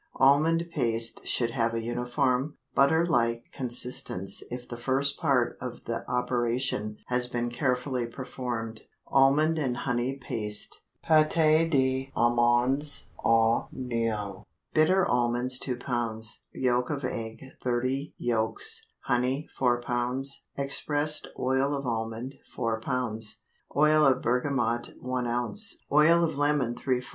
Almond 0.15 0.67
paste 0.73 1.27
should 1.27 1.51
have 1.51 1.75
a 1.75 1.83
uniform, 1.83 2.57
butter 2.73 3.05
like 3.05 3.51
consistence 3.53 4.41
if 4.49 4.67
the 4.67 4.75
first 4.79 5.19
part 5.19 5.57
of 5.61 5.83
the 5.85 6.03
operation 6.09 6.97
has 7.05 7.27
been 7.27 7.51
carefully 7.51 8.07
performed. 8.07 8.81
ALMOND 9.11 9.59
AND 9.59 9.77
HONEY 9.85 10.17
PASTE 10.17 10.81
(PÂTE 11.07 11.69
D'AMANDES 12.15 13.09
AU 13.23 13.67
MIEL). 13.71 14.47
Bitter 14.73 15.05
almonds 15.05 15.59
2 15.59 15.75
lb. 15.75 16.23
Yolk 16.51 16.89
of 16.89 17.05
egg 17.05 17.39
30 17.61 18.15
yolks. 18.17 18.87
Honey 19.01 19.47
4 19.55 19.81
lb. 19.83 20.25
Expressed 20.57 21.27
oil 21.37 21.75
of 21.75 21.85
almond 21.85 22.33
4 22.55 22.81
lb. 22.81 23.21
Oil 23.77 24.05
of 24.07 24.23
bergamot 24.23 24.93
1 24.99 25.27
oz. 25.27 25.77
Oil 25.91 26.23
of 26.23 26.35
lemon 26.39 26.73
¾ 26.75 26.97
oz. 26.97 27.05